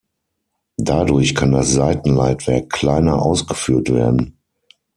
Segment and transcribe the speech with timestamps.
[0.79, 4.39] Dadurch kann das Seitenleitwerk kleiner ausgeführt werden.